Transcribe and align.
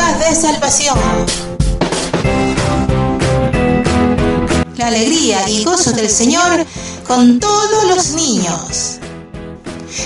Arcas 0.00 0.28
de 0.28 0.34
Salvación. 0.34 0.98
La 4.76 4.86
alegría 4.86 5.48
y 5.48 5.64
gozo 5.64 5.92
del 5.92 6.08
Señor 6.08 6.64
con 7.06 7.38
todos 7.38 7.84
los 7.88 8.10
niños. 8.12 8.98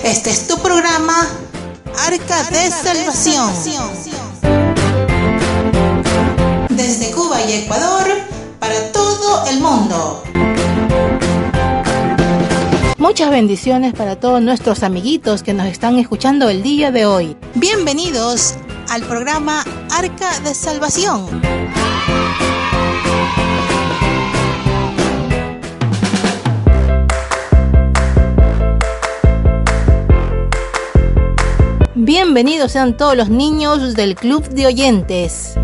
Este 0.03 0.31
es 0.31 0.49
tu 0.49 0.59
programa 0.59 1.29
Arca 2.07 2.43
de 2.51 2.71
Salvación. 2.71 3.53
Desde 6.71 7.11
Cuba 7.13 7.41
y 7.43 7.53
Ecuador 7.53 8.07
para 8.59 8.93
todo 8.93 9.47
el 9.47 9.61
mundo. 9.61 10.23
Muchas 13.05 13.31
bendiciones 13.31 13.93
para 13.93 14.17
todos 14.19 14.41
nuestros 14.41 14.83
amiguitos 14.83 15.43
que 15.43 15.53
nos 15.53 15.67
están 15.67 15.99
escuchando 15.99 16.49
el 16.49 16.63
día 16.63 16.91
de 16.91 17.05
hoy. 17.05 17.37
Bienvenidos 17.55 18.55
al 18.89 19.03
programa 19.03 19.63
Arca 19.91 20.41
de 20.41 20.55
Salvación. 20.55 21.43
Bienvenidos 31.95 32.73
sean 32.73 32.97
todos 32.97 33.19
los 33.19 33.29
niños 33.29 33.95
del 33.95 34.15
Club 34.15 34.49
de 34.49 34.65
Oyentes. 34.65 35.57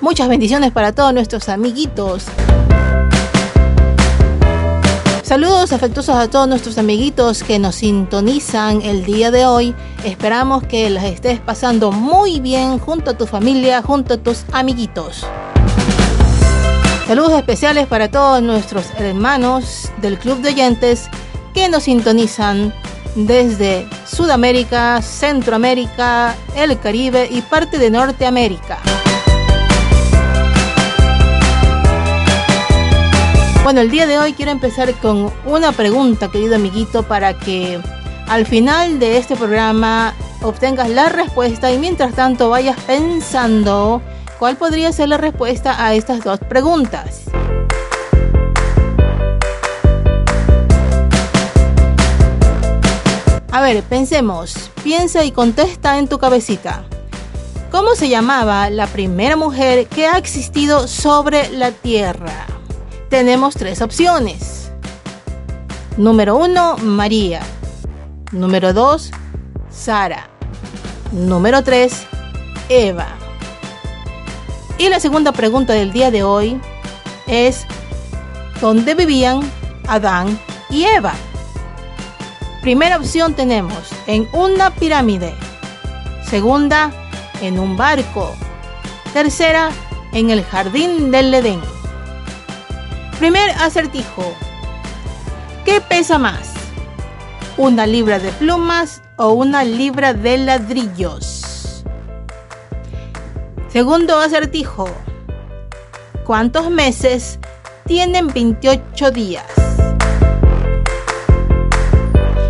Muchas 0.00 0.30
bendiciones 0.30 0.72
para 0.72 0.92
todos 0.92 1.12
nuestros 1.12 1.50
amiguitos. 1.50 2.24
Saludos 5.26 5.72
afectuosos 5.72 6.14
a 6.14 6.30
todos 6.30 6.46
nuestros 6.46 6.78
amiguitos 6.78 7.42
que 7.42 7.58
nos 7.58 7.74
sintonizan 7.74 8.80
el 8.82 9.04
día 9.04 9.32
de 9.32 9.44
hoy. 9.44 9.74
Esperamos 10.04 10.62
que 10.62 10.88
las 10.88 11.02
estés 11.02 11.40
pasando 11.40 11.90
muy 11.90 12.38
bien 12.38 12.78
junto 12.78 13.10
a 13.10 13.18
tu 13.18 13.26
familia, 13.26 13.82
junto 13.82 14.14
a 14.14 14.16
tus 14.18 14.44
amiguitos. 14.52 15.26
Saludos 17.08 17.32
especiales 17.32 17.88
para 17.88 18.08
todos 18.08 18.40
nuestros 18.40 18.86
hermanos 18.98 19.90
del 20.00 20.16
Club 20.16 20.42
de 20.42 20.50
Oyentes 20.50 21.08
que 21.54 21.68
nos 21.68 21.82
sintonizan 21.82 22.72
desde 23.16 23.88
Sudamérica, 24.06 25.02
Centroamérica, 25.02 26.36
el 26.54 26.78
Caribe 26.78 27.26
y 27.28 27.42
parte 27.42 27.78
de 27.78 27.90
Norteamérica. 27.90 28.78
Bueno, 33.66 33.80
el 33.80 33.90
día 33.90 34.06
de 34.06 34.16
hoy 34.16 34.32
quiero 34.32 34.52
empezar 34.52 34.94
con 35.00 35.32
una 35.44 35.72
pregunta, 35.72 36.30
querido 36.30 36.54
amiguito, 36.54 37.02
para 37.02 37.36
que 37.36 37.80
al 38.28 38.46
final 38.46 39.00
de 39.00 39.18
este 39.18 39.34
programa 39.34 40.14
obtengas 40.40 40.88
la 40.88 41.08
respuesta 41.08 41.72
y 41.72 41.78
mientras 41.80 42.14
tanto 42.14 42.48
vayas 42.48 42.78
pensando 42.82 44.02
cuál 44.38 44.56
podría 44.56 44.92
ser 44.92 45.08
la 45.08 45.16
respuesta 45.16 45.84
a 45.84 45.94
estas 45.94 46.22
dos 46.22 46.38
preguntas. 46.38 47.24
A 53.50 53.62
ver, 53.62 53.82
pensemos, 53.82 54.70
piensa 54.84 55.24
y 55.24 55.32
contesta 55.32 55.98
en 55.98 56.06
tu 56.06 56.18
cabecita. 56.18 56.84
¿Cómo 57.72 57.96
se 57.96 58.08
llamaba 58.08 58.70
la 58.70 58.86
primera 58.86 59.34
mujer 59.34 59.88
que 59.88 60.06
ha 60.06 60.18
existido 60.18 60.86
sobre 60.86 61.50
la 61.50 61.72
Tierra? 61.72 62.46
Tenemos 63.08 63.54
tres 63.54 63.82
opciones. 63.82 64.70
Número 65.96 66.36
uno, 66.36 66.76
María. 66.78 67.40
Número 68.32 68.72
dos, 68.72 69.10
Sara. 69.70 70.28
Número 71.12 71.62
tres, 71.62 72.06
Eva. 72.68 73.08
Y 74.78 74.88
la 74.88 75.00
segunda 75.00 75.32
pregunta 75.32 75.72
del 75.72 75.92
día 75.92 76.10
de 76.10 76.22
hoy 76.22 76.60
es, 77.26 77.66
¿dónde 78.60 78.94
vivían 78.94 79.40
Adán 79.86 80.38
y 80.68 80.84
Eva? 80.84 81.14
Primera 82.60 82.96
opción 82.96 83.34
tenemos 83.34 83.90
en 84.06 84.28
una 84.32 84.74
pirámide. 84.74 85.34
Segunda, 86.28 86.90
en 87.40 87.58
un 87.58 87.76
barco. 87.76 88.34
Tercera, 89.12 89.70
en 90.12 90.30
el 90.30 90.44
jardín 90.44 91.10
del 91.10 91.32
Edén. 91.32 91.75
Primer 93.18 93.50
acertijo. 93.52 94.34
¿Qué 95.64 95.80
pesa 95.80 96.18
más? 96.18 96.52
¿Una 97.56 97.86
libra 97.86 98.18
de 98.18 98.30
plumas 98.32 99.00
o 99.16 99.30
una 99.30 99.64
libra 99.64 100.12
de 100.12 100.36
ladrillos? 100.36 101.82
Segundo 103.68 104.18
acertijo. 104.18 104.86
¿Cuántos 106.26 106.70
meses 106.70 107.38
tienen 107.86 108.28
28 108.28 109.10
días? 109.12 109.46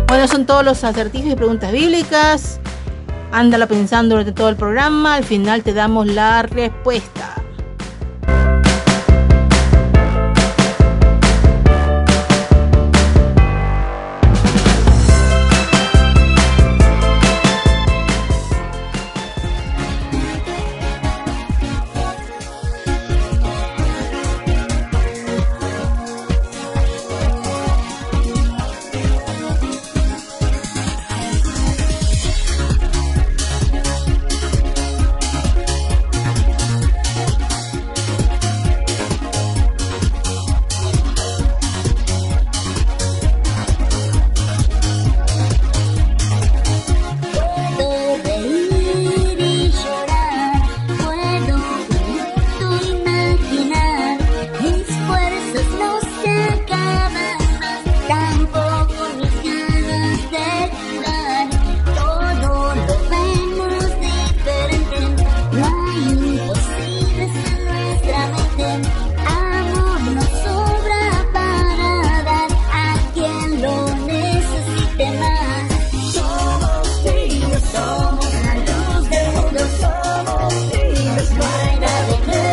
Bueno, 0.09 0.27
son 0.27 0.45
todos 0.45 0.65
los 0.65 0.83
acertijos 0.83 1.31
y 1.31 1.35
preguntas 1.35 1.71
bíblicas. 1.71 2.59
Ándala 3.31 3.67
pensando 3.67 4.15
durante 4.15 4.33
todo 4.33 4.49
el 4.49 4.57
programa. 4.57 5.15
Al 5.15 5.23
final 5.23 5.63
te 5.63 5.71
damos 5.71 6.07
la 6.07 6.41
respuesta. 6.41 7.36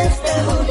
Deus 0.05 0.64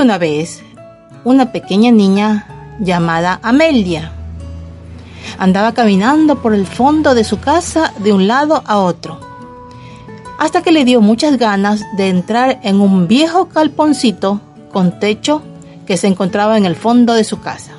Una 0.00 0.16
vez 0.16 0.62
una 1.24 1.52
pequeña 1.52 1.90
niña 1.90 2.46
llamada 2.80 3.38
Amelia. 3.42 4.12
Andaba 5.38 5.74
caminando 5.74 6.40
por 6.40 6.54
el 6.54 6.66
fondo 6.66 7.14
de 7.14 7.22
su 7.22 7.38
casa 7.38 7.92
de 7.98 8.14
un 8.14 8.26
lado 8.26 8.62
a 8.64 8.78
otro, 8.78 9.20
hasta 10.38 10.62
que 10.62 10.72
le 10.72 10.86
dio 10.86 11.02
muchas 11.02 11.36
ganas 11.36 11.84
de 11.98 12.08
entrar 12.08 12.60
en 12.62 12.80
un 12.80 13.08
viejo 13.08 13.50
calponcito 13.50 14.40
con 14.72 14.98
techo 14.98 15.42
que 15.86 15.98
se 15.98 16.06
encontraba 16.06 16.56
en 16.56 16.64
el 16.64 16.76
fondo 16.76 17.12
de 17.12 17.24
su 17.24 17.40
casa. 17.40 17.72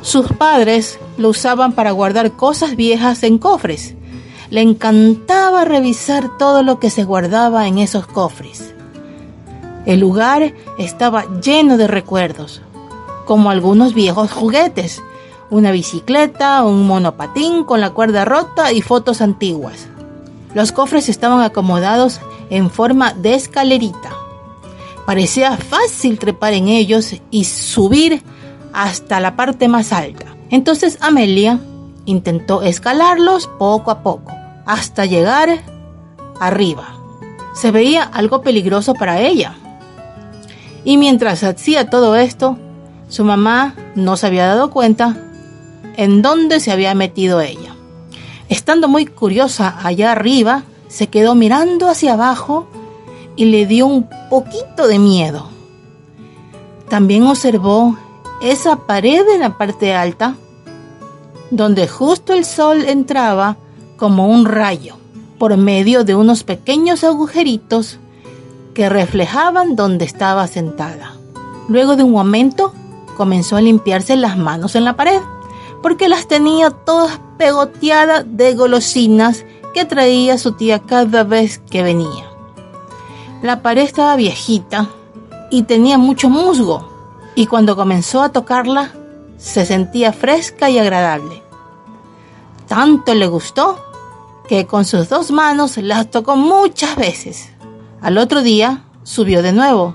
Sus 0.00 0.32
padres 0.32 0.98
lo 1.16 1.28
usaban 1.28 1.74
para 1.74 1.92
guardar 1.92 2.32
cosas 2.32 2.74
viejas 2.74 3.22
en 3.22 3.38
cofres. 3.38 3.94
Le 4.50 4.62
encantaba 4.62 5.64
revisar 5.64 6.36
todo 6.38 6.64
lo 6.64 6.80
que 6.80 6.90
se 6.90 7.04
guardaba 7.04 7.68
en 7.68 7.78
esos 7.78 8.08
cofres. 8.08 8.71
El 9.84 10.00
lugar 10.00 10.54
estaba 10.78 11.24
lleno 11.40 11.76
de 11.76 11.88
recuerdos, 11.88 12.62
como 13.26 13.50
algunos 13.50 13.94
viejos 13.94 14.30
juguetes, 14.30 15.02
una 15.50 15.70
bicicleta, 15.70 16.62
un 16.64 16.86
monopatín 16.86 17.64
con 17.64 17.80
la 17.80 17.90
cuerda 17.90 18.24
rota 18.24 18.72
y 18.72 18.80
fotos 18.80 19.20
antiguas. 19.20 19.88
Los 20.54 20.72
cofres 20.72 21.08
estaban 21.08 21.40
acomodados 21.40 22.20
en 22.50 22.70
forma 22.70 23.12
de 23.12 23.34
escalerita. 23.34 24.10
Parecía 25.04 25.56
fácil 25.56 26.18
trepar 26.18 26.52
en 26.52 26.68
ellos 26.68 27.16
y 27.30 27.44
subir 27.44 28.22
hasta 28.72 29.20
la 29.20 29.36
parte 29.36 29.68
más 29.68 29.92
alta. 29.92 30.26
Entonces 30.50 30.98
Amelia 31.00 31.58
intentó 32.04 32.62
escalarlos 32.62 33.48
poco 33.58 33.90
a 33.90 34.02
poco, 34.02 34.32
hasta 34.64 35.06
llegar 35.06 35.62
arriba. 36.40 36.94
Se 37.54 37.70
veía 37.70 38.02
algo 38.02 38.42
peligroso 38.42 38.94
para 38.94 39.20
ella, 39.20 39.56
y 40.84 40.96
mientras 40.96 41.44
hacía 41.44 41.90
todo 41.90 42.16
esto, 42.16 42.58
su 43.08 43.24
mamá 43.24 43.74
no 43.94 44.16
se 44.16 44.26
había 44.26 44.46
dado 44.46 44.70
cuenta 44.70 45.16
en 45.96 46.22
dónde 46.22 46.60
se 46.60 46.72
había 46.72 46.94
metido 46.94 47.40
ella. 47.40 47.74
Estando 48.48 48.88
muy 48.88 49.06
curiosa 49.06 49.78
allá 49.82 50.12
arriba, 50.12 50.64
se 50.88 51.06
quedó 51.06 51.34
mirando 51.34 51.88
hacia 51.88 52.14
abajo 52.14 52.66
y 53.36 53.46
le 53.46 53.66
dio 53.66 53.86
un 53.86 54.08
poquito 54.28 54.86
de 54.88 54.98
miedo. 54.98 55.48
También 56.88 57.24
observó 57.24 57.96
esa 58.42 58.76
pared 58.76 59.24
en 59.34 59.40
la 59.40 59.56
parte 59.56 59.94
alta, 59.94 60.34
donde 61.50 61.86
justo 61.88 62.32
el 62.32 62.44
sol 62.44 62.84
entraba 62.86 63.56
como 63.96 64.26
un 64.26 64.44
rayo 64.44 64.96
por 65.38 65.56
medio 65.56 66.04
de 66.04 66.14
unos 66.14 66.44
pequeños 66.44 67.04
agujeritos 67.04 67.98
que 68.74 68.88
reflejaban 68.88 69.76
donde 69.76 70.04
estaba 70.04 70.46
sentada. 70.46 71.14
Luego 71.68 71.96
de 71.96 72.02
un 72.02 72.12
momento 72.12 72.72
comenzó 73.16 73.56
a 73.56 73.60
limpiarse 73.60 74.16
las 74.16 74.36
manos 74.36 74.74
en 74.74 74.84
la 74.84 74.96
pared, 74.96 75.20
porque 75.82 76.08
las 76.08 76.28
tenía 76.28 76.70
todas 76.70 77.20
pegoteadas 77.38 78.24
de 78.26 78.54
golosinas 78.54 79.44
que 79.74 79.84
traía 79.84 80.38
su 80.38 80.52
tía 80.52 80.80
cada 80.80 81.24
vez 81.24 81.60
que 81.70 81.82
venía. 81.82 82.30
La 83.42 83.62
pared 83.62 83.82
estaba 83.82 84.16
viejita 84.16 84.88
y 85.50 85.64
tenía 85.64 85.98
mucho 85.98 86.28
musgo, 86.28 86.88
y 87.34 87.46
cuando 87.46 87.76
comenzó 87.76 88.22
a 88.22 88.30
tocarla 88.30 88.92
se 89.36 89.66
sentía 89.66 90.12
fresca 90.12 90.70
y 90.70 90.78
agradable. 90.78 91.42
Tanto 92.68 93.14
le 93.14 93.26
gustó 93.26 93.76
que 94.48 94.66
con 94.66 94.84
sus 94.84 95.08
dos 95.08 95.30
manos 95.30 95.76
las 95.78 96.10
tocó 96.10 96.36
muchas 96.36 96.96
veces. 96.96 97.51
Al 98.02 98.18
otro 98.18 98.42
día 98.42 98.82
subió 99.04 99.42
de 99.42 99.52
nuevo 99.52 99.94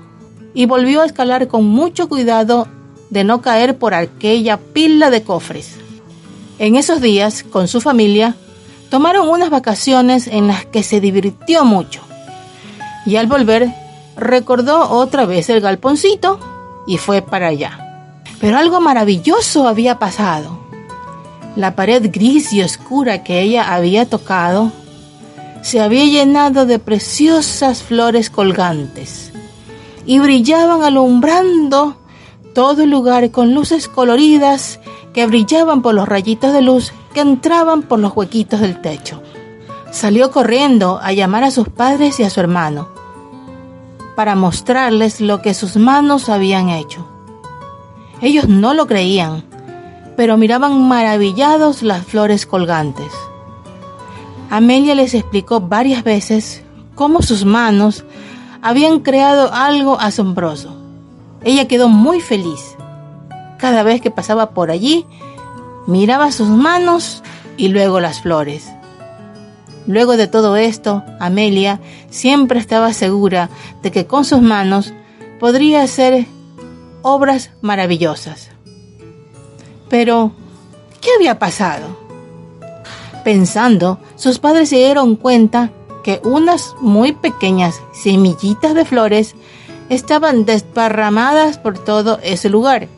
y 0.54 0.64
volvió 0.64 1.02
a 1.02 1.06
escalar 1.06 1.46
con 1.46 1.66
mucho 1.66 2.08
cuidado 2.08 2.66
de 3.10 3.22
no 3.22 3.42
caer 3.42 3.78
por 3.78 3.92
aquella 3.92 4.56
pila 4.56 5.10
de 5.10 5.22
cofres. 5.22 5.76
En 6.58 6.76
esos 6.76 7.02
días, 7.02 7.44
con 7.44 7.68
su 7.68 7.82
familia, 7.82 8.34
tomaron 8.88 9.28
unas 9.28 9.50
vacaciones 9.50 10.26
en 10.26 10.46
las 10.46 10.64
que 10.64 10.82
se 10.82 11.00
divirtió 11.00 11.64
mucho. 11.64 12.00
Y 13.04 13.16
al 13.16 13.26
volver, 13.26 13.68
recordó 14.16 14.90
otra 14.90 15.26
vez 15.26 15.50
el 15.50 15.60
galponcito 15.60 16.40
y 16.86 16.96
fue 16.96 17.20
para 17.20 17.48
allá. 17.48 18.14
Pero 18.40 18.56
algo 18.56 18.80
maravilloso 18.80 19.68
había 19.68 19.98
pasado. 19.98 20.58
La 21.56 21.76
pared 21.76 22.10
gris 22.10 22.52
y 22.54 22.62
oscura 22.62 23.22
que 23.22 23.42
ella 23.42 23.74
había 23.74 24.06
tocado 24.06 24.72
se 25.62 25.80
había 25.80 26.04
llenado 26.04 26.66
de 26.66 26.78
preciosas 26.78 27.82
flores 27.82 28.30
colgantes 28.30 29.32
y 30.06 30.18
brillaban 30.18 30.82
alumbrando 30.82 31.96
todo 32.54 32.82
el 32.82 32.90
lugar 32.90 33.30
con 33.30 33.54
luces 33.54 33.88
coloridas 33.88 34.80
que 35.12 35.26
brillaban 35.26 35.82
por 35.82 35.94
los 35.94 36.08
rayitos 36.08 36.52
de 36.52 36.62
luz 36.62 36.92
que 37.12 37.20
entraban 37.20 37.82
por 37.82 37.98
los 37.98 38.16
huequitos 38.16 38.60
del 38.60 38.80
techo. 38.80 39.22
Salió 39.90 40.30
corriendo 40.30 40.98
a 41.02 41.12
llamar 41.12 41.44
a 41.44 41.50
sus 41.50 41.68
padres 41.68 42.20
y 42.20 42.22
a 42.22 42.30
su 42.30 42.40
hermano 42.40 42.88
para 44.18 44.34
mostrarles 44.34 45.20
lo 45.20 45.42
que 45.42 45.54
sus 45.54 45.76
manos 45.76 46.28
habían 46.28 46.70
hecho. 46.70 47.06
Ellos 48.20 48.48
no 48.48 48.74
lo 48.74 48.88
creían, 48.88 49.44
pero 50.16 50.36
miraban 50.36 50.88
maravillados 50.88 51.84
las 51.84 52.04
flores 52.04 52.44
colgantes. 52.44 53.12
Amelia 54.50 54.94
les 54.94 55.14
explicó 55.14 55.60
varias 55.60 56.04
veces 56.04 56.62
cómo 56.94 57.22
sus 57.22 57.44
manos 57.44 58.04
habían 58.62 59.00
creado 59.00 59.52
algo 59.52 60.00
asombroso. 60.00 60.74
Ella 61.44 61.68
quedó 61.68 61.88
muy 61.88 62.20
feliz. 62.20 62.76
Cada 63.58 63.82
vez 63.82 64.00
que 64.00 64.10
pasaba 64.10 64.50
por 64.50 64.70
allí, 64.70 65.06
miraba 65.86 66.32
sus 66.32 66.48
manos 66.48 67.22
y 67.56 67.68
luego 67.68 68.00
las 68.00 68.20
flores. 68.20 68.70
Luego 69.86 70.16
de 70.16 70.26
todo 70.26 70.56
esto, 70.56 71.02
Amelia 71.18 71.80
siempre 72.10 72.58
estaba 72.58 72.92
segura 72.92 73.48
de 73.82 73.90
que 73.90 74.06
con 74.06 74.24
sus 74.24 74.40
manos 74.40 74.92
podría 75.40 75.82
hacer 75.82 76.26
obras 77.02 77.50
maravillosas. 77.62 78.50
Pero, 79.88 80.32
¿qué 81.00 81.10
había 81.16 81.38
pasado? 81.38 82.07
Pensando, 83.24 83.98
sus 84.16 84.38
padres 84.38 84.68
se 84.68 84.76
dieron 84.76 85.16
cuenta 85.16 85.70
que 86.02 86.20
unas 86.24 86.74
muy 86.80 87.12
pequeñas 87.12 87.80
semillitas 87.92 88.74
de 88.74 88.84
flores 88.84 89.34
estaban 89.88 90.44
desparramadas 90.44 91.58
por 91.58 91.78
todo 91.78 92.18
ese 92.22 92.48
lugar 92.48 92.88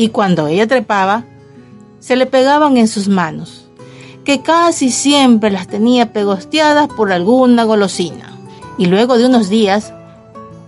y 0.00 0.08
cuando 0.08 0.46
ella 0.46 0.66
trepaba, 0.66 1.24
se 1.98 2.16
le 2.16 2.24
pegaban 2.24 2.78
en 2.78 2.88
sus 2.88 3.08
manos, 3.08 3.68
que 4.24 4.40
casi 4.40 4.90
siempre 4.90 5.50
las 5.50 5.68
tenía 5.68 6.14
pegosteadas 6.14 6.88
por 6.88 7.12
alguna 7.12 7.64
golosina. 7.64 8.32
Y 8.78 8.86
luego 8.86 9.18
de 9.18 9.26
unos 9.26 9.50
días, 9.50 9.92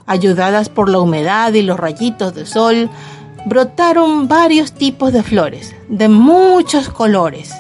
ayudadas 0.04 0.68
por 0.68 0.90
la 0.90 0.98
humedad 0.98 1.54
y 1.54 1.62
los 1.62 1.80
rayitos 1.80 2.34
de 2.34 2.44
sol, 2.44 2.90
brotaron 3.46 4.28
varios 4.28 4.72
tipos 4.72 5.14
de 5.14 5.22
flores, 5.22 5.74
de 5.88 6.10
muchos 6.10 6.90
colores, 6.90 7.54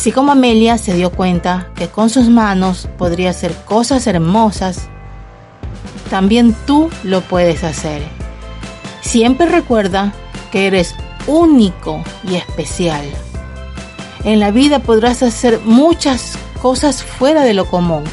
Así 0.00 0.12
como 0.12 0.32
Amelia 0.32 0.78
se 0.78 0.94
dio 0.94 1.10
cuenta 1.10 1.68
que 1.74 1.88
con 1.88 2.08
sus 2.08 2.30
manos 2.30 2.88
podría 2.96 3.28
hacer 3.28 3.54
cosas 3.66 4.06
hermosas, 4.06 4.88
también 6.08 6.56
tú 6.66 6.88
lo 7.04 7.20
puedes 7.20 7.64
hacer. 7.64 8.00
Siempre 9.02 9.44
recuerda 9.44 10.14
que 10.50 10.68
eres 10.68 10.94
único 11.26 12.02
y 12.26 12.36
especial. 12.36 13.04
En 14.24 14.40
la 14.40 14.50
vida 14.50 14.78
podrás 14.78 15.22
hacer 15.22 15.60
muchas 15.66 16.38
cosas 16.62 17.02
fuera 17.02 17.42
de 17.42 17.52
lo 17.52 17.66
común. 17.66 18.04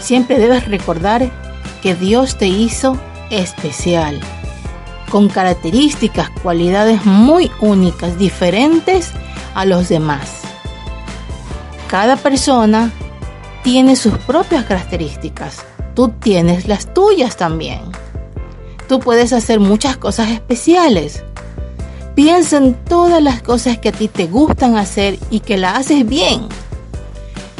Siempre 0.00 0.38
debes 0.38 0.68
recordar 0.68 1.32
que 1.82 1.96
Dios 1.96 2.38
te 2.38 2.46
hizo 2.46 2.96
especial, 3.28 4.20
con 5.10 5.28
características, 5.28 6.30
cualidades 6.44 7.04
muy 7.04 7.50
únicas, 7.60 8.16
diferentes 8.20 9.10
a 9.56 9.64
los 9.64 9.88
demás. 9.88 10.41
Cada 11.92 12.16
persona 12.16 12.90
tiene 13.62 13.96
sus 13.96 14.16
propias 14.16 14.64
características. 14.64 15.62
Tú 15.94 16.08
tienes 16.08 16.66
las 16.66 16.94
tuyas 16.94 17.36
también. 17.36 17.80
Tú 18.88 18.98
puedes 18.98 19.34
hacer 19.34 19.60
muchas 19.60 19.98
cosas 19.98 20.30
especiales. 20.30 21.22
Piensa 22.14 22.56
en 22.56 22.72
todas 22.72 23.22
las 23.22 23.42
cosas 23.42 23.76
que 23.76 23.90
a 23.90 23.92
ti 23.92 24.08
te 24.08 24.26
gustan 24.26 24.78
hacer 24.78 25.18
y 25.28 25.40
que 25.40 25.58
la 25.58 25.76
haces 25.76 26.08
bien. 26.08 26.46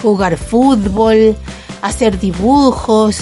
jugar 0.00 0.38
fútbol, 0.38 1.36
hacer 1.82 2.18
dibujos, 2.18 3.18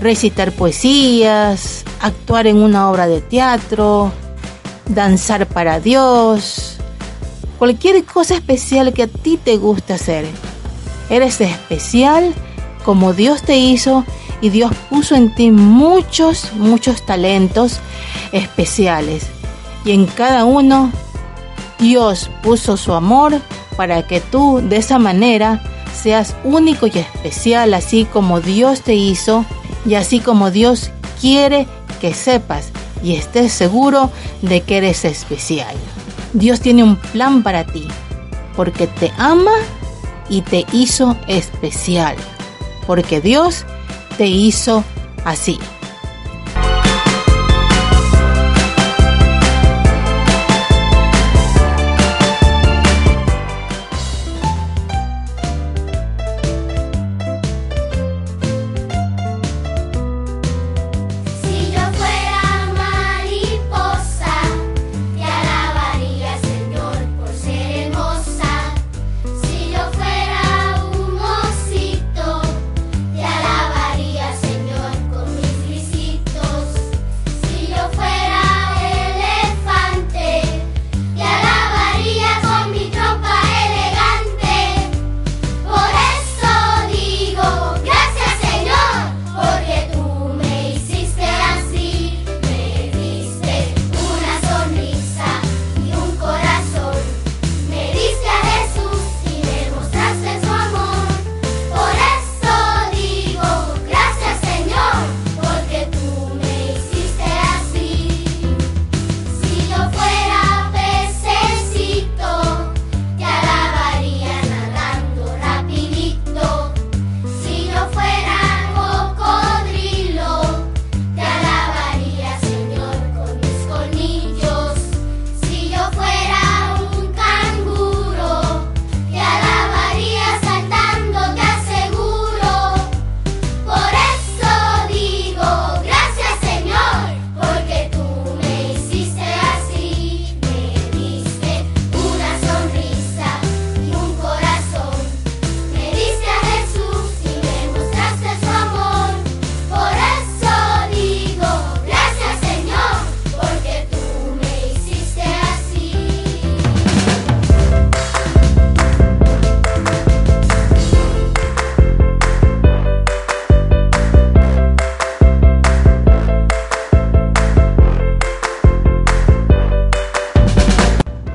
recitar 0.00 0.50
poesías, 0.50 1.84
actuar 2.00 2.48
en 2.48 2.56
una 2.56 2.90
obra 2.90 3.06
de 3.06 3.20
teatro, 3.20 4.10
danzar 4.88 5.46
para 5.46 5.78
Dios, 5.78 6.71
cualquier 7.58 8.04
cosa 8.04 8.34
especial 8.34 8.92
que 8.92 9.04
a 9.04 9.06
ti 9.06 9.38
te 9.42 9.56
guste 9.56 9.92
hacer. 9.92 10.26
Eres 11.10 11.40
especial 11.40 12.32
como 12.84 13.12
Dios 13.12 13.42
te 13.42 13.56
hizo 13.56 14.04
y 14.40 14.50
Dios 14.50 14.72
puso 14.90 15.14
en 15.14 15.34
ti 15.34 15.50
muchos, 15.50 16.52
muchos 16.54 17.06
talentos 17.06 17.78
especiales. 18.32 19.26
Y 19.84 19.92
en 19.92 20.06
cada 20.06 20.44
uno 20.44 20.90
Dios 21.78 22.30
puso 22.42 22.76
su 22.76 22.92
amor 22.92 23.40
para 23.76 24.06
que 24.06 24.20
tú 24.20 24.60
de 24.62 24.76
esa 24.76 24.98
manera 24.98 25.62
seas 25.94 26.34
único 26.44 26.86
y 26.86 26.98
especial, 26.98 27.74
así 27.74 28.04
como 28.04 28.40
Dios 28.40 28.82
te 28.82 28.94
hizo 28.94 29.44
y 29.86 29.94
así 29.94 30.20
como 30.20 30.50
Dios 30.50 30.90
quiere 31.20 31.66
que 32.00 32.14
sepas 32.14 32.70
y 33.02 33.14
estés 33.14 33.52
seguro 33.52 34.10
de 34.42 34.60
que 34.62 34.78
eres 34.78 35.04
especial. 35.04 35.74
Dios 36.32 36.60
tiene 36.60 36.82
un 36.82 36.96
plan 36.96 37.42
para 37.42 37.64
ti, 37.64 37.86
porque 38.56 38.86
te 38.86 39.12
ama 39.18 39.52
y 40.28 40.42
te 40.42 40.64
hizo 40.72 41.16
especial, 41.28 42.16
porque 42.86 43.20
Dios 43.20 43.64
te 44.16 44.26
hizo 44.26 44.82
así. 45.24 45.58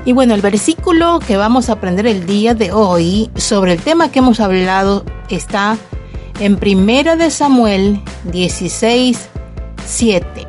Y 0.08 0.14
bueno, 0.14 0.34
el 0.34 0.40
versículo 0.40 1.18
que 1.18 1.36
vamos 1.36 1.68
a 1.68 1.74
aprender 1.74 2.06
el 2.06 2.24
día 2.24 2.54
de 2.54 2.72
hoy 2.72 3.30
sobre 3.36 3.74
el 3.74 3.82
tema 3.82 4.10
que 4.10 4.20
hemos 4.20 4.40
hablado 4.40 5.04
está 5.28 5.76
en 6.40 6.56
Primera 6.56 7.14
de 7.14 7.30
Samuel 7.30 8.00
16, 8.24 9.28
7. 9.84 10.46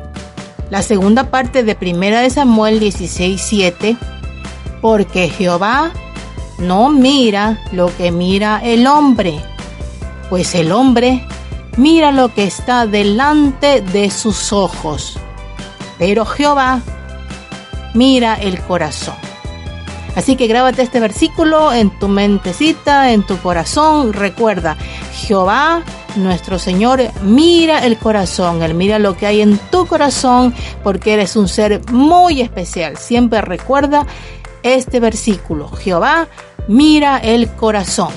La 0.70 0.80
segunda 0.80 1.30
parte 1.30 1.62
de 1.62 1.74
Primera 1.74 2.22
de 2.22 2.30
Samuel 2.30 2.80
16, 2.80 3.38
7. 3.38 3.98
Porque 4.80 5.28
Jehová 5.28 5.92
no 6.58 6.88
mira 6.88 7.62
lo 7.70 7.94
que 7.94 8.10
mira 8.12 8.62
el 8.64 8.86
hombre, 8.86 9.42
pues 10.30 10.54
el 10.54 10.72
hombre 10.72 11.22
mira 11.76 12.12
lo 12.12 12.32
que 12.32 12.44
está 12.44 12.86
delante 12.86 13.82
de 13.82 14.08
sus 14.08 14.54
ojos, 14.54 15.18
pero 15.98 16.24
Jehová 16.24 16.80
mira 17.92 18.36
el 18.36 18.58
corazón. 18.60 19.29
Así 20.20 20.36
que 20.36 20.48
grábate 20.48 20.82
este 20.82 21.00
versículo 21.00 21.72
en 21.72 21.88
tu 21.98 22.06
mentecita, 22.06 23.10
en 23.10 23.22
tu 23.22 23.38
corazón. 23.38 24.12
Recuerda, 24.12 24.76
Jehová, 25.14 25.82
nuestro 26.16 26.58
Señor, 26.58 27.00
mira 27.22 27.86
el 27.86 27.96
corazón. 27.96 28.62
Él 28.62 28.74
mira 28.74 28.98
lo 28.98 29.16
que 29.16 29.24
hay 29.24 29.40
en 29.40 29.56
tu 29.70 29.86
corazón 29.86 30.54
porque 30.84 31.14
eres 31.14 31.36
un 31.36 31.48
ser 31.48 31.80
muy 31.90 32.42
especial. 32.42 32.98
Siempre 32.98 33.40
recuerda 33.40 34.06
este 34.62 35.00
versículo. 35.00 35.70
Jehová, 35.70 36.28
mira 36.68 37.16
el 37.16 37.48
corazón. 37.52 38.12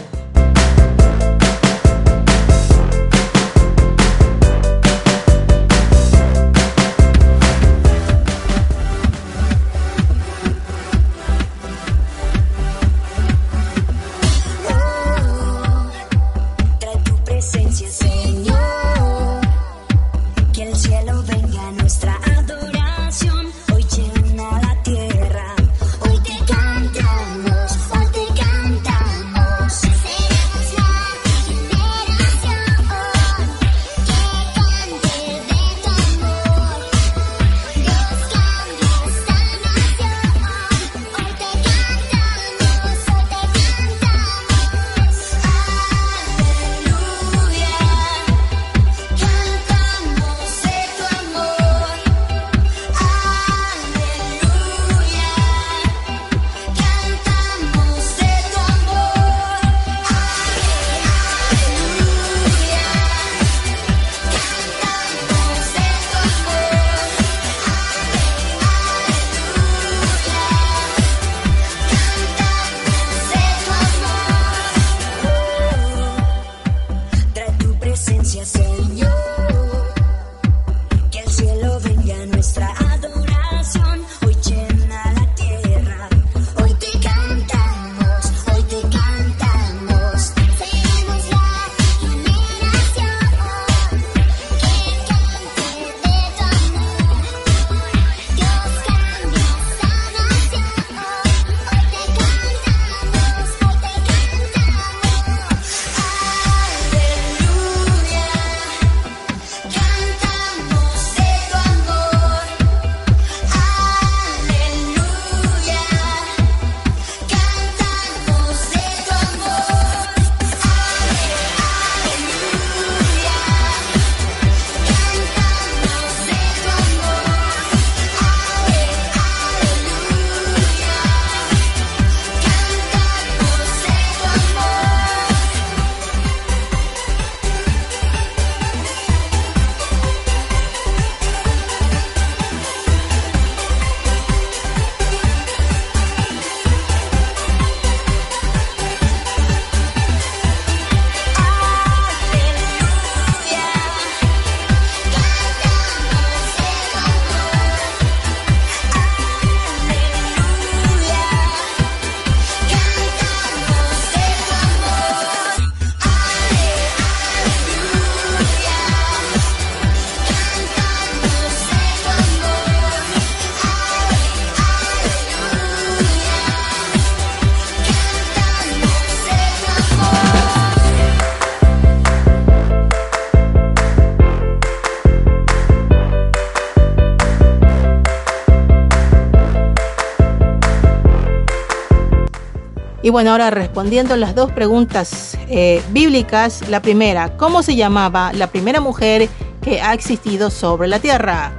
Bueno, 193.13 193.29
ahora 193.29 193.51
respondiendo 193.51 194.15
las 194.17 194.33
dos 194.33 194.51
preguntas 194.53 195.37
eh, 195.47 195.83
bíblicas, 195.91 196.67
la 196.67 196.81
primera, 196.81 197.37
¿cómo 197.37 197.61
se 197.61 197.75
llamaba 197.75 198.33
la 198.33 198.47
primera 198.47 198.81
mujer 198.81 199.29
que 199.61 199.79
ha 199.83 199.93
existido 199.93 200.49
sobre 200.49 200.87
la 200.87 200.97
tierra? 200.97 201.51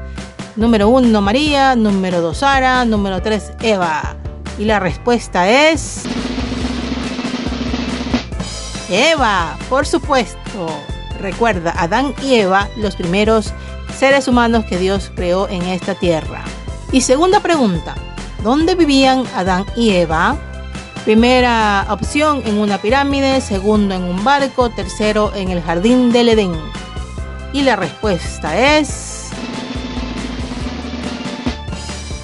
Número 0.56 0.88
uno, 0.88 1.20
María, 1.20 1.76
número 1.76 2.20
dos, 2.20 2.38
Sara, 2.38 2.84
número 2.84 3.22
tres, 3.22 3.52
Eva. 3.62 4.16
Y 4.58 4.64
la 4.64 4.80
respuesta 4.80 5.48
es... 5.48 6.02
Eva, 8.90 9.56
por 9.68 9.86
supuesto. 9.86 10.66
Recuerda, 11.20 11.72
Adán 11.78 12.16
y 12.20 12.34
Eva, 12.34 12.68
los 12.78 12.96
primeros 12.96 13.52
seres 13.96 14.26
humanos 14.26 14.64
que 14.64 14.76
Dios 14.76 15.12
creó 15.14 15.48
en 15.48 15.62
esta 15.62 15.94
tierra. 15.94 16.42
Y 16.90 17.02
segunda 17.02 17.38
pregunta, 17.38 17.94
¿dónde 18.42 18.74
vivían 18.74 19.22
Adán 19.36 19.64
y 19.76 19.90
Eva? 19.90 20.36
Primera 21.04 21.86
opción 21.90 22.42
en 22.46 22.58
una 22.58 22.78
pirámide, 22.78 23.42
segundo 23.42 23.94
en 23.94 24.04
un 24.04 24.24
barco, 24.24 24.70
tercero 24.70 25.32
en 25.34 25.50
el 25.50 25.60
jardín 25.60 26.12
del 26.12 26.30
Edén. 26.30 26.52
Y 27.52 27.60
la 27.60 27.76
respuesta 27.76 28.78
es... 28.78 29.28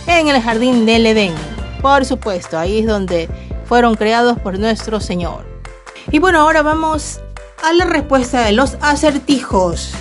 En 0.07 0.29
el 0.29 0.41
jardín 0.41 0.87
del 0.87 1.05
Edén. 1.05 1.35
Por 1.83 2.07
supuesto, 2.07 2.59
ahí 2.59 2.79
es 2.79 2.87
donde 2.87 3.29
fueron 3.67 3.97
creados 3.97 4.39
por 4.39 4.59
nuestro 4.59 4.99
Señor. 4.99 5.45
Y 6.11 6.19
bueno, 6.19 6.41
ahora 6.41 6.63
vamos 6.63 7.21
a 7.63 7.75
la 7.75 7.85
respuesta 7.85 8.47
de 8.47 8.53
los 8.53 8.79
acertijos. 8.81 9.93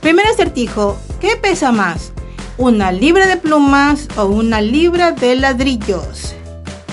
Primer 0.00 0.24
acertijo, 0.26 0.96
¿qué 1.20 1.36
pesa 1.36 1.72
más? 1.72 2.12
¿Una 2.58 2.92
libra 2.92 3.26
de 3.26 3.38
plumas 3.38 4.06
o 4.16 4.26
una 4.26 4.60
libra 4.60 5.10
de 5.10 5.34
ladrillos? 5.34 6.36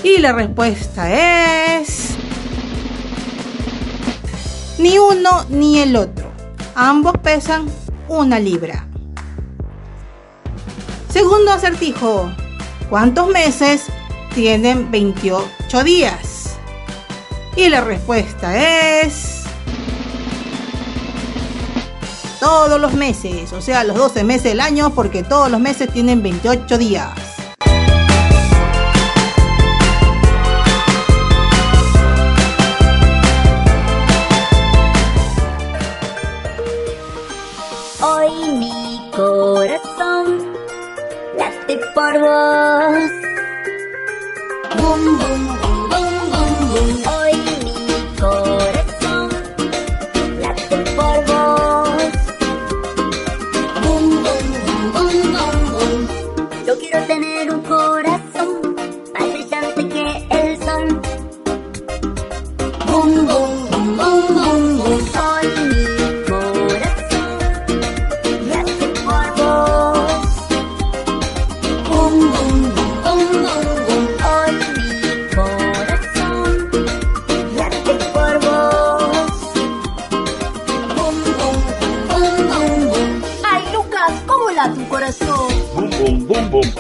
Y 0.04 0.18
la 0.18 0.32
respuesta 0.32 1.78
es... 1.78 2.16
Ni 4.78 4.98
uno 4.98 5.46
ni 5.50 5.80
el 5.80 5.96
otro. 5.98 6.32
Ambos 6.74 7.14
pesan 7.22 7.66
una 8.08 8.40
libra. 8.40 8.88
Segundo 11.12 11.52
acertijo. 11.52 12.32
¿Cuántos 12.90 13.28
meses 13.28 13.84
tienen 14.34 14.90
28 14.90 15.84
días? 15.84 16.56
Y 17.58 17.68
la 17.68 17.82
respuesta 17.82 19.02
es... 19.02 19.44
Todos 22.40 22.80
los 22.80 22.94
meses, 22.94 23.52
o 23.52 23.62
sea, 23.62 23.84
los 23.84 23.98
12 23.98 24.24
meses 24.24 24.44
del 24.46 24.62
año, 24.62 24.92
porque 24.96 25.24
todos 25.24 25.52
los 25.52 25.60
meses 25.60 25.92
tienen 25.92 26.24
28 26.24 26.78
días. 26.78 27.29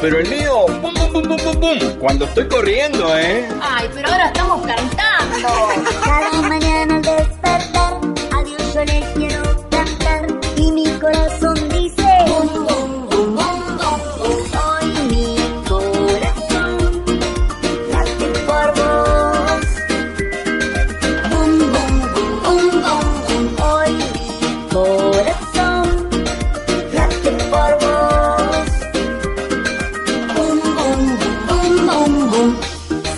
Pero 0.01 0.19
el 0.19 0.29
mío, 0.29 0.65
bum, 0.81 0.93
bum, 0.93 1.11
bum, 1.11 1.23
bum, 1.23 1.37
bum, 1.43 1.59
bum. 1.59 1.79
Cuando 1.99 2.25
estoy 2.25 2.47
corriendo, 2.47 3.17
¿eh? 3.17 3.45
Ay, 3.61 3.89
pero 3.93 4.07
ahora 4.09 4.27
estamos 4.27 4.65
cantando. 4.65 5.49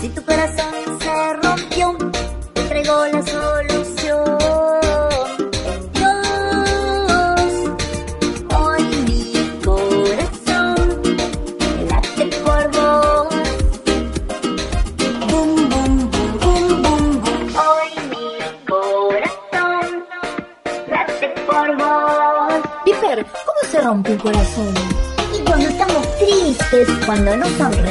Si 0.00 0.08
tu 0.08 0.20
corazón 0.24 0.74
se 0.98 1.34
rompió, 1.34 1.96
te 2.54 2.62
traigo 2.62 3.06
la 3.06 3.22
solución. 3.22 4.38
En 5.70 5.92
Dios, 5.92 7.42
hoy 8.58 8.82
mi 9.06 9.22
corazón 9.64 10.76
late 11.88 12.26
por 12.44 12.64
vos. 12.72 13.34
Bum, 15.30 15.50
bum, 15.70 15.92
bum, 16.10 16.30
bum, 16.40 16.64
bum, 16.82 17.02
bum. 17.22 17.38
Hoy 17.62 17.90
mi 18.10 18.26
corazón 18.66 19.86
late 20.90 21.28
por 21.46 21.68
vos. 21.76 22.60
Piper, 22.84 23.18
¿cómo 23.24 23.60
se 23.70 23.80
rompe 23.82 24.10
un 24.10 24.18
corazón? 24.18 24.74
Y 25.32 25.38
cuando 25.44 25.68
estamos 25.68 26.04
tristes, 26.18 26.88
cuando 27.06 27.36
no 27.36 27.46
sonreímos. 27.56 27.81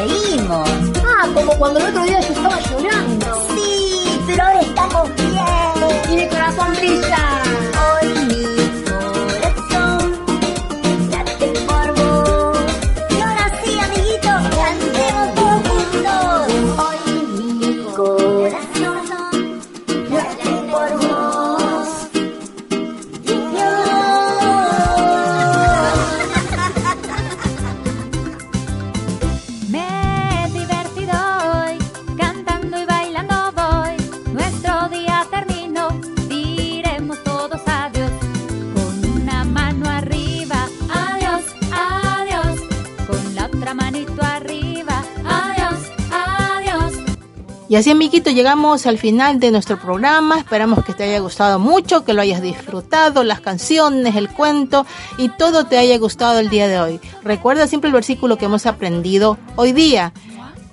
Y 47.71 47.77
así, 47.77 47.89
amiguito, 47.89 48.31
llegamos 48.31 48.85
al 48.85 48.97
final 48.97 49.39
de 49.39 49.49
nuestro 49.49 49.79
programa. 49.79 50.37
Esperamos 50.37 50.83
que 50.83 50.93
te 50.93 51.05
haya 51.05 51.19
gustado 51.19 51.57
mucho, 51.57 52.03
que 52.03 52.11
lo 52.11 52.21
hayas 52.21 52.41
disfrutado, 52.41 53.23
las 53.23 53.39
canciones, 53.39 54.17
el 54.17 54.27
cuento 54.27 54.85
y 55.17 55.29
todo 55.29 55.63
te 55.63 55.77
haya 55.77 55.97
gustado 55.97 56.39
el 56.39 56.49
día 56.49 56.67
de 56.67 56.81
hoy. 56.81 56.99
Recuerda 57.23 57.67
siempre 57.67 57.87
el 57.87 57.93
versículo 57.93 58.37
que 58.37 58.43
hemos 58.43 58.65
aprendido 58.65 59.37
hoy 59.55 59.71
día. 59.71 60.11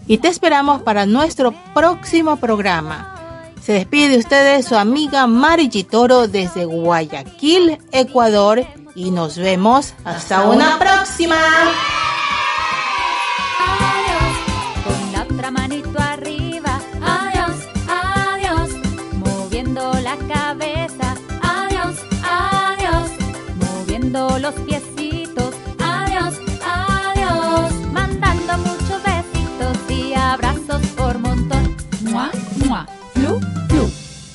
Y 0.08 0.18
te 0.18 0.26
esperamos 0.26 0.82
para 0.82 1.06
nuestro 1.06 1.54
próximo 1.72 2.34
programa. 2.38 3.52
Se 3.62 3.74
despide 3.74 4.08
de 4.08 4.18
ustedes 4.18 4.66
su 4.66 4.74
amiga 4.74 5.28
Mari 5.28 5.70
Gitoro 5.70 6.26
desde 6.26 6.64
Guayaquil, 6.64 7.78
Ecuador. 7.92 8.66
Y 8.96 9.12
nos 9.12 9.38
vemos 9.38 9.94
hasta 10.04 10.48
una 10.48 10.80
próxima. 10.80 11.36